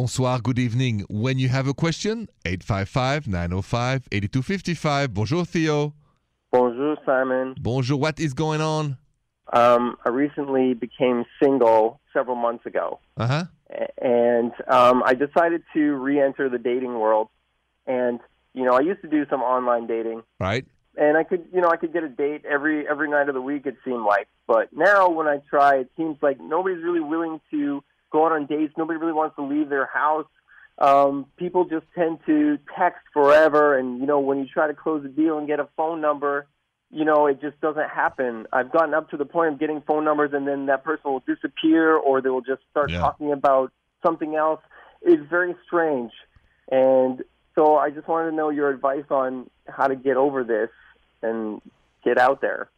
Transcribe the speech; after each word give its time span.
Bonsoir, 0.00 0.40
good 0.40 0.58
evening. 0.58 1.06
When 1.08 1.38
you 1.38 1.48
have 1.48 1.66
a 1.66 1.72
question, 1.72 2.28
855 2.44 3.28
905 3.28 4.08
8255. 4.12 5.14
Bonjour, 5.14 5.46
Theo. 5.46 5.94
Bonjour, 6.52 6.98
Simon. 7.06 7.54
Bonjour, 7.58 7.98
what 7.98 8.20
is 8.20 8.34
going 8.34 8.60
on? 8.60 8.98
Um, 9.54 9.96
I 10.04 10.10
recently 10.10 10.74
became 10.74 11.24
single 11.42 11.98
several 12.12 12.36
months 12.36 12.66
ago, 12.66 13.00
Uh 13.16 13.26
huh. 13.26 13.44
And 13.96 14.52
um, 14.68 15.02
I 15.02 15.14
decided 15.14 15.62
to 15.72 15.80
re-enter 15.94 16.50
the 16.50 16.58
dating 16.58 16.98
world. 17.00 17.28
And 17.86 18.20
you 18.52 18.64
know, 18.66 18.74
I 18.74 18.80
used 18.80 19.00
to 19.00 19.08
do 19.08 19.24
some 19.30 19.40
online 19.40 19.86
dating, 19.86 20.24
Right? 20.38 20.66
and 20.98 21.16
I 21.16 21.24
could, 21.24 21.46
you 21.54 21.62
know, 21.62 21.68
I 21.70 21.78
could 21.78 21.94
get 21.94 22.02
a 22.04 22.08
date 22.10 22.44
every 22.44 22.86
every 22.86 23.08
night 23.08 23.30
of 23.30 23.34
the 23.34 23.40
week. 23.40 23.64
It 23.64 23.76
seemed 23.82 24.04
like, 24.04 24.28
but 24.46 24.68
now 24.74 25.08
when 25.08 25.26
I 25.26 25.38
try, 25.48 25.76
it 25.76 25.90
seems 25.96 26.18
like 26.20 26.38
nobody's 26.38 26.84
really 26.84 27.00
willing 27.00 27.40
to 27.50 27.82
go 28.16 28.24
out 28.26 28.32
on 28.32 28.46
dates. 28.46 28.72
Nobody 28.78 28.98
really 28.98 29.12
wants 29.12 29.36
to 29.36 29.42
leave 29.42 29.68
their 29.68 29.86
house. 29.86 30.26
Um, 30.78 31.26
people 31.36 31.64
just 31.64 31.86
tend 31.94 32.18
to 32.26 32.58
text 32.78 33.00
forever, 33.12 33.78
and 33.78 33.98
you 34.00 34.06
know, 34.06 34.20
when 34.20 34.38
you 34.38 34.46
try 34.46 34.66
to 34.66 34.74
close 34.74 35.04
a 35.04 35.08
deal 35.08 35.38
and 35.38 35.46
get 35.46 35.60
a 35.60 35.68
phone 35.76 36.00
number, 36.00 36.46
you 36.90 37.04
know, 37.04 37.26
it 37.26 37.40
just 37.40 37.60
doesn't 37.60 37.88
happen. 37.88 38.46
I've 38.52 38.70
gotten 38.72 38.94
up 38.94 39.10
to 39.10 39.16
the 39.16 39.24
point 39.24 39.52
of 39.54 39.58
getting 39.58 39.80
phone 39.82 40.04
numbers, 40.04 40.30
and 40.32 40.46
then 40.46 40.66
that 40.66 40.84
person 40.84 41.12
will 41.12 41.24
disappear, 41.26 41.94
or 41.96 42.20
they 42.20 42.28
will 42.28 42.42
just 42.42 42.62
start 42.70 42.90
Yeah. 42.90 43.00
talking 43.00 43.32
about 43.32 43.72
something 44.04 44.34
else. 44.34 44.60
It's 45.02 45.22
very 45.30 45.54
strange, 45.66 46.12
and 46.70 47.22
so 47.54 47.76
I 47.76 47.90
just 47.90 48.06
wanted 48.08 48.30
to 48.30 48.36
know 48.36 48.50
your 48.50 48.68
advice 48.70 49.10
on 49.10 49.48
how 49.66 49.88
to 49.88 49.96
get 49.96 50.16
over 50.16 50.44
this 50.44 50.70
and 51.22 51.60
get 52.04 52.18
out 52.18 52.40
there. 52.40 52.68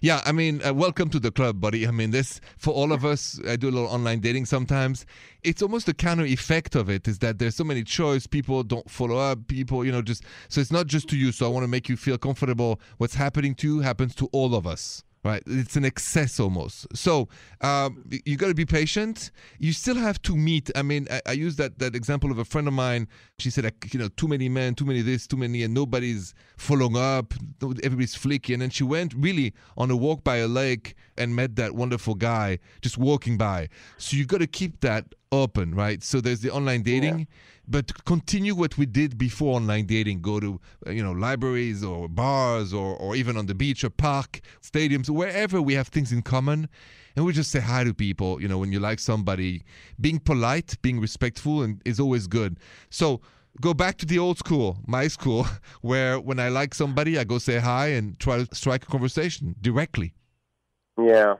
Yeah, 0.00 0.20
I 0.24 0.32
mean, 0.32 0.62
uh, 0.64 0.72
welcome 0.72 1.08
to 1.10 1.18
the 1.18 1.30
club, 1.30 1.60
buddy. 1.60 1.86
I 1.86 1.90
mean, 1.90 2.12
this 2.12 2.40
for 2.56 2.72
all 2.72 2.92
of 2.92 3.04
us. 3.04 3.40
I 3.48 3.56
do 3.56 3.68
a 3.68 3.72
little 3.72 3.88
online 3.88 4.20
dating 4.20 4.46
sometimes. 4.46 5.04
It's 5.42 5.60
almost 5.60 5.86
the 5.86 5.94
counter 5.94 6.24
effect 6.24 6.74
of 6.74 6.88
it 6.88 7.08
is 7.08 7.18
that 7.18 7.38
there's 7.38 7.56
so 7.56 7.64
many 7.64 7.82
choice. 7.82 8.26
People 8.26 8.62
don't 8.62 8.88
follow 8.88 9.16
up. 9.16 9.48
People, 9.48 9.84
you 9.84 9.92
know, 9.92 10.02
just 10.02 10.24
so 10.48 10.60
it's 10.60 10.72
not 10.72 10.86
just 10.86 11.08
to 11.08 11.16
you. 11.16 11.32
So 11.32 11.46
I 11.46 11.48
want 11.48 11.64
to 11.64 11.68
make 11.68 11.88
you 11.88 11.96
feel 11.96 12.18
comfortable. 12.18 12.80
What's 12.98 13.14
happening 13.14 13.54
to 13.56 13.66
you 13.66 13.80
happens 13.80 14.14
to 14.16 14.28
all 14.32 14.54
of 14.54 14.66
us. 14.66 15.02
Right, 15.24 15.42
it's 15.46 15.74
an 15.74 15.84
excess 15.84 16.38
almost. 16.38 16.86
So 16.96 17.28
um, 17.60 18.04
you 18.24 18.36
got 18.36 18.46
to 18.48 18.54
be 18.54 18.64
patient. 18.64 19.32
You 19.58 19.72
still 19.72 19.96
have 19.96 20.22
to 20.22 20.36
meet. 20.36 20.70
I 20.76 20.82
mean, 20.82 21.08
I, 21.10 21.20
I 21.26 21.32
use 21.32 21.56
that 21.56 21.80
that 21.80 21.96
example 21.96 22.30
of 22.30 22.38
a 22.38 22.44
friend 22.44 22.68
of 22.68 22.72
mine. 22.72 23.08
She 23.40 23.50
said, 23.50 23.64
like, 23.64 23.92
you 23.92 23.98
know, 23.98 24.08
too 24.08 24.28
many 24.28 24.48
men, 24.48 24.76
too 24.76 24.84
many 24.84 25.02
this, 25.02 25.26
too 25.26 25.36
many, 25.36 25.64
and 25.64 25.74
nobody's 25.74 26.34
following 26.56 26.96
up. 26.96 27.34
Everybody's 27.62 28.14
flaky. 28.14 28.52
And 28.52 28.62
then 28.62 28.70
she 28.70 28.84
went 28.84 29.14
really 29.14 29.54
on 29.76 29.90
a 29.90 29.96
walk 29.96 30.24
by 30.24 30.36
a 30.36 30.48
lake 30.48 30.94
and 31.16 31.34
met 31.34 31.56
that 31.56 31.74
wonderful 31.74 32.14
guy 32.14 32.58
just 32.80 32.98
walking 32.98 33.36
by. 33.36 33.68
So 33.96 34.16
you 34.16 34.24
got 34.24 34.38
to 34.38 34.46
keep 34.46 34.80
that 34.80 35.14
open, 35.32 35.74
right? 35.74 36.02
So 36.02 36.20
there's 36.20 36.40
the 36.40 36.50
online 36.50 36.82
dating, 36.82 37.26
but 37.66 38.04
continue 38.04 38.54
what 38.54 38.78
we 38.78 38.86
did 38.86 39.18
before 39.18 39.56
online 39.56 39.86
dating. 39.86 40.22
Go 40.22 40.40
to 40.40 40.60
uh, 40.86 40.90
you 40.90 41.02
know 41.02 41.12
libraries 41.12 41.84
or 41.84 42.08
bars 42.08 42.72
or 42.72 42.96
or 42.96 43.16
even 43.16 43.36
on 43.36 43.46
the 43.46 43.54
beach 43.54 43.84
or 43.84 43.90
park, 43.90 44.40
stadiums, 44.62 45.10
wherever 45.10 45.60
we 45.60 45.74
have 45.74 45.88
things 45.88 46.12
in 46.12 46.22
common, 46.22 46.68
and 47.16 47.24
we 47.24 47.32
just 47.32 47.50
say 47.50 47.60
hi 47.60 47.84
to 47.84 47.92
people. 47.92 48.40
You 48.40 48.48
know, 48.48 48.58
when 48.58 48.72
you 48.72 48.80
like 48.80 48.98
somebody, 48.98 49.64
being 50.00 50.18
polite, 50.18 50.80
being 50.82 51.00
respectful, 51.00 51.62
and 51.62 51.82
is 51.84 52.00
always 52.00 52.26
good. 52.26 52.58
So. 52.90 53.20
Go 53.60 53.74
back 53.74 53.98
to 53.98 54.06
the 54.06 54.18
old 54.18 54.38
school, 54.38 54.78
my 54.86 55.08
school, 55.08 55.46
where 55.80 56.20
when 56.20 56.38
I 56.38 56.48
like 56.48 56.74
somebody, 56.74 57.18
I 57.18 57.24
go 57.24 57.38
say 57.38 57.58
hi 57.58 57.88
and 57.88 58.18
try 58.18 58.44
to 58.44 58.54
strike 58.54 58.84
a 58.84 58.86
conversation 58.86 59.54
directly. 59.60 60.14
Yeah, 60.96 61.34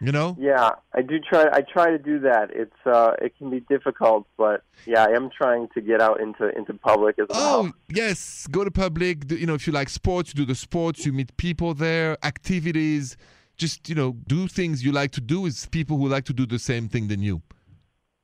You 0.00 0.10
know? 0.12 0.36
yeah, 0.40 0.70
I 0.92 1.02
do 1.02 1.20
try. 1.20 1.44
I 1.52 1.60
try 1.60 1.90
to 1.90 1.98
do 1.98 2.18
that. 2.20 2.50
It's 2.52 2.80
uh, 2.84 3.12
it 3.22 3.36
can 3.38 3.48
be 3.50 3.60
difficult, 3.60 4.26
but 4.36 4.62
yeah, 4.86 5.04
I 5.04 5.12
am 5.12 5.30
trying 5.30 5.68
to 5.74 5.80
get 5.80 6.00
out 6.00 6.20
into 6.20 6.48
into 6.56 6.74
public 6.74 7.18
as 7.20 7.26
well. 7.30 7.66
Oh 7.66 7.72
yes, 7.88 8.46
go 8.50 8.64
to 8.64 8.70
public. 8.72 9.30
You 9.30 9.46
know, 9.46 9.54
if 9.54 9.66
you 9.68 9.72
like 9.72 9.88
sports, 9.88 10.30
you 10.30 10.34
do 10.34 10.46
the 10.46 10.56
sports. 10.56 11.06
You 11.06 11.12
meet 11.12 11.36
people 11.36 11.74
there, 11.74 12.18
activities. 12.24 13.16
Just 13.56 13.88
you 13.88 13.94
know, 13.94 14.16
do 14.26 14.48
things 14.48 14.84
you 14.84 14.90
like 14.90 15.12
to 15.12 15.20
do 15.20 15.40
with 15.40 15.70
people 15.70 15.96
who 15.96 16.08
like 16.08 16.24
to 16.24 16.32
do 16.32 16.44
the 16.44 16.58
same 16.58 16.88
thing 16.88 17.06
than 17.06 17.22
you. 17.22 17.40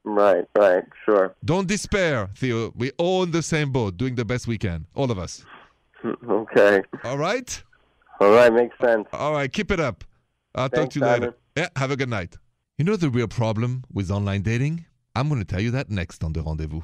Right, 0.04 0.44
right, 0.56 0.84
sure. 1.04 1.34
Don't 1.44 1.68
despair, 1.68 2.30
Theo. 2.36 2.72
We're 2.74 2.92
all 2.98 3.22
in 3.22 3.30
the 3.32 3.42
same 3.42 3.70
boat, 3.70 3.96
doing 3.96 4.14
the 4.14 4.24
best 4.24 4.46
we 4.46 4.56
can, 4.58 4.86
all 4.94 5.10
of 5.10 5.18
us. 5.18 5.44
Okay, 6.28 6.82
All 7.04 7.18
right, 7.18 7.62
all 8.20 8.30
right, 8.30 8.50
makes 8.50 8.74
sense. 8.80 9.06
all 9.12 9.32
right. 9.34 9.52
Keep 9.52 9.70
it 9.70 9.80
up. 9.80 10.02
I'll 10.54 10.70
talk 10.70 10.88
to 10.90 10.98
you 10.98 11.04
later. 11.04 11.20
Simon. 11.20 11.34
Yeah, 11.56 11.68
have 11.76 11.90
a 11.90 11.96
good 11.96 12.08
night. 12.08 12.36
You 12.78 12.86
know 12.86 12.96
the 12.96 13.10
real 13.10 13.28
problem 13.28 13.84
with 13.92 14.10
online 14.10 14.40
dating? 14.40 14.86
I'm 15.14 15.28
going 15.28 15.40
to 15.40 15.44
tell 15.46 15.60
you 15.60 15.70
that 15.72 15.90
next 15.90 16.24
on 16.24 16.32
the 16.32 16.42
rendezvous. 16.42 16.80